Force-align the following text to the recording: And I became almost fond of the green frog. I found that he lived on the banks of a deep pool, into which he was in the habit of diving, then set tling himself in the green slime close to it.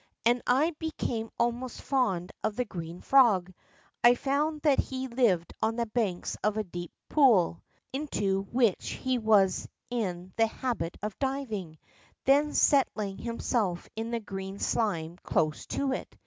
And 0.25 0.41
I 0.47 0.71
became 0.79 1.29
almost 1.37 1.79
fond 1.79 2.31
of 2.43 2.55
the 2.55 2.65
green 2.65 3.01
frog. 3.01 3.53
I 4.03 4.15
found 4.15 4.61
that 4.61 4.79
he 4.79 5.07
lived 5.07 5.53
on 5.61 5.75
the 5.75 5.85
banks 5.85 6.35
of 6.43 6.57
a 6.57 6.63
deep 6.63 6.91
pool, 7.07 7.61
into 7.93 8.41
which 8.51 8.93
he 8.93 9.19
was 9.19 9.67
in 9.91 10.33
the 10.37 10.47
habit 10.47 10.97
of 11.03 11.19
diving, 11.19 11.77
then 12.25 12.55
set 12.55 12.91
tling 12.95 13.19
himself 13.19 13.87
in 13.95 14.09
the 14.09 14.19
green 14.19 14.57
slime 14.57 15.19
close 15.23 15.67
to 15.67 15.91
it. 15.93 16.17